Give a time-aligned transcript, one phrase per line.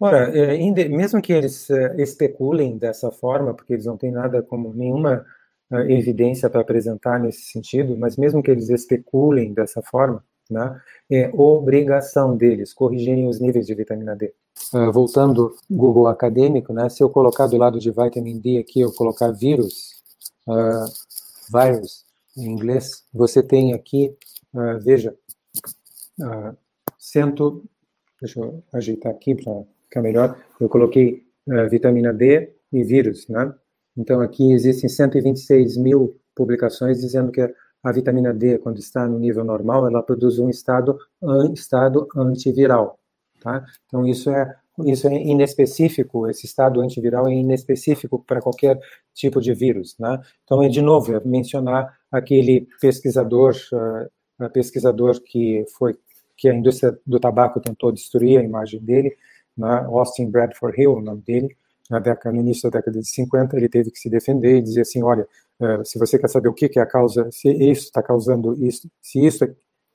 [0.00, 0.56] Ora, é,
[0.88, 5.26] mesmo que eles é, especulem dessa forma, porque eles não têm nada como nenhuma
[5.70, 10.80] é, evidência para apresentar nesse sentido, mas mesmo que eles especulem dessa forma, né,
[11.10, 14.32] é obrigação deles corrigirem os níveis de vitamina D.
[14.72, 18.92] Uh, voltando Google acadêmico, né, se eu colocar do lado de vitamina D aqui, eu
[18.92, 20.02] colocar vírus,
[20.46, 20.86] uh,
[21.52, 24.16] virus em inglês, você tem aqui,
[24.54, 25.14] uh, veja,
[26.98, 27.64] cento,
[28.20, 31.24] deixa eu ajeitar aqui para ficar melhor, eu coloquei
[31.70, 33.52] vitamina D e vírus, né?
[33.96, 37.40] Então aqui existem 126 mil publicações dizendo que
[37.82, 40.98] a vitamina D, quando está no nível normal, ela produz um estado,
[41.52, 42.98] estado antiviral.
[43.40, 43.64] Tá?
[43.86, 48.78] Então, isso é, isso é inespecífico, esse estado antiviral é inespecífico para qualquer
[49.14, 49.96] tipo de vírus.
[49.98, 50.20] Né?
[50.44, 55.96] Então, é de novo, é mencionar aquele pesquisador, uh, pesquisador que foi
[56.36, 59.16] que a indústria do tabaco tentou destruir a imagem dele,
[59.58, 59.84] né?
[59.86, 61.56] Austin Bradford Hill, o nome dele,
[61.90, 64.82] na década, no início da década de 50, ele teve que se defender e dizer
[64.82, 65.26] assim, olha,
[65.60, 68.88] eh, se você quer saber o que, é a causa, se isso está causando isso,
[69.02, 69.54] se isso é,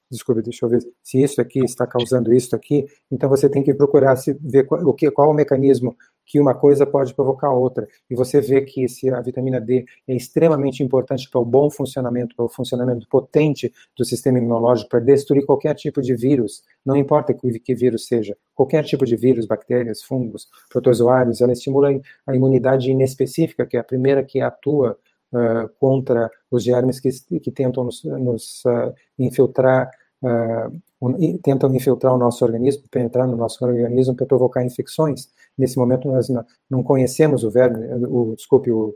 [0.09, 3.73] desculpe, deixa eu ver, se isso aqui está causando isso aqui, então você tem que
[3.73, 7.87] procurar se ver qual, o que, qual o mecanismo que uma coisa pode provocar outra.
[8.09, 12.35] E você vê que se a vitamina D é extremamente importante para o bom funcionamento,
[12.35, 17.33] para o funcionamento potente do sistema imunológico, para destruir qualquer tipo de vírus, não importa
[17.33, 21.89] que, vírus seja, qualquer tipo de vírus, bactérias, fungos, protozoários, ela estimula
[22.25, 24.97] a imunidade inespecífica, que é a primeira que atua
[25.31, 29.89] uh, contra os germes que, que tentam nos, nos uh, infiltrar
[30.23, 35.27] uh, tentam infiltrar o nosso organismo, penetrar no nosso organismo para provocar infecções.
[35.57, 36.27] Nesse momento nós
[36.69, 38.95] não conhecemos o verme, o, desculpe, o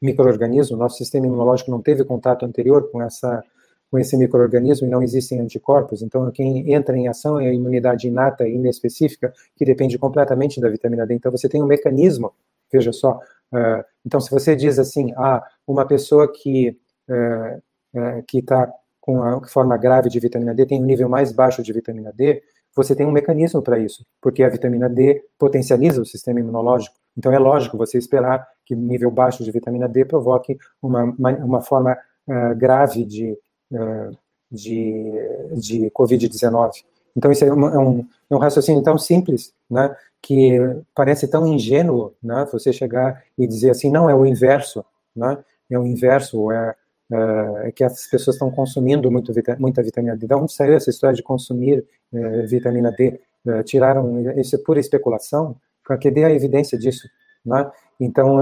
[0.00, 3.42] microorganismo, nosso sistema imunológico não teve contato anterior com essa
[3.90, 6.02] com esse microorganismo e não existem anticorpos.
[6.02, 10.68] Então, quem entra em ação é a imunidade inata e inespecífica, que depende completamente da
[10.68, 11.14] vitamina D.
[11.14, 12.32] Então, você tem um mecanismo,
[12.72, 13.20] veja só.
[13.52, 16.76] Uh, então, se você diz assim, ah, uma pessoa que
[17.08, 17.62] uh,
[17.94, 18.68] uh, que está
[19.04, 22.42] com a forma grave de vitamina D tem um nível mais baixo de vitamina D,
[22.74, 26.96] você tem um mecanismo para isso, porque a vitamina D potencializa o sistema imunológico.
[27.14, 31.98] Então é lógico você esperar que nível baixo de vitamina D provoque uma, uma, forma
[32.26, 33.38] uh, grave de,
[33.72, 34.16] uh,
[34.50, 35.12] de,
[35.52, 36.70] de Covid-19.
[37.14, 40.58] Então isso é, uma, é, um, é um raciocínio tão simples, né, que
[40.94, 44.82] parece tão ingênuo, né, você chegar e dizer assim, não, é o inverso,
[45.14, 45.36] né,
[45.70, 46.74] é o inverso, é
[47.10, 50.26] é que as pessoas estão consumindo muito, muita vitamina D.
[50.26, 53.20] De onde saiu essa história de consumir uh, vitamina D?
[53.44, 55.56] Uh, tiraram, isso é pura especulação,
[55.86, 57.08] para que dê a evidência disso.
[57.44, 57.70] Né?
[58.00, 58.38] Então,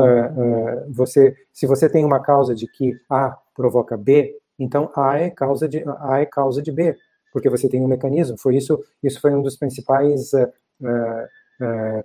[0.91, 5.69] você, se você tem uma causa de que A provoca B, então A é causa
[5.69, 6.97] de, A é causa de B,
[7.33, 8.39] porque você tem um mecanismo.
[8.39, 11.29] Foi isso, isso foi um dos principais uh,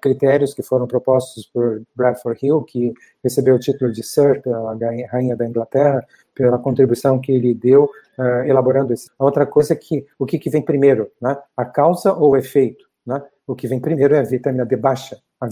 [0.02, 2.94] critérios que foram propostos por Bradford Hill, que
[3.24, 6.06] recebeu o título de Sir, a rainha da Inglaterra,
[6.38, 9.10] pela contribuição que ele deu uh, elaborando isso.
[9.18, 11.36] A outra coisa é que o que, que vem primeiro, né?
[11.56, 12.86] a causa ou o efeito?
[13.06, 13.22] Né?
[13.48, 15.18] O que vem primeiro é a vitamina D baixa.
[15.42, 15.48] A,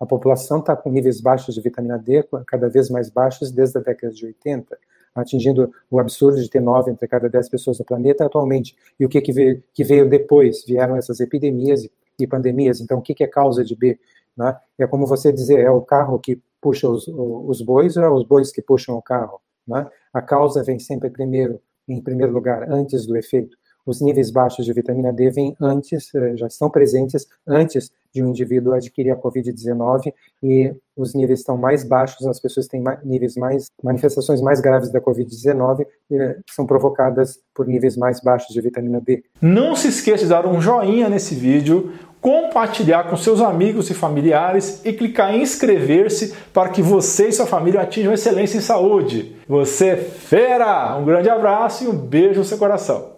[0.00, 3.80] a população está com níveis baixos de vitamina D, cada vez mais baixos desde a
[3.80, 4.76] década de 80,
[5.14, 8.76] atingindo o absurdo de ter 9 entre cada 10 pessoas do planeta atualmente.
[8.98, 10.64] E o que, que, veio, que veio depois?
[10.64, 12.80] Vieram essas epidemias e e pandemias.
[12.80, 13.98] Então, o que, é causa de B?
[14.36, 14.56] Né?
[14.78, 18.24] É como você dizer, é o carro que puxa os, os bois ou é os
[18.24, 19.40] bois que puxam o carro?
[19.66, 19.86] Né?
[20.12, 23.56] A causa vem sempre primeiro, em primeiro lugar, antes do efeito.
[23.86, 28.28] Os níveis baixos de vitamina D vêm antes, eh, já estão presentes antes de um
[28.28, 33.66] indivíduo adquirir a Covid-19 e os níveis estão mais baixos, as pessoas têm níveis mais,
[33.82, 39.24] manifestações mais graves da Covid-19 eh, são provocadas por níveis mais baixos de vitamina D.
[39.42, 44.80] Não se esqueça de dar um joinha nesse vídeo, compartilhar com seus amigos e familiares
[44.84, 49.36] e clicar em inscrever-se para que você e sua família atinjam excelência em saúde.
[49.46, 50.96] Você é fera!
[50.96, 53.12] Um grande abraço e um beijo no seu coração.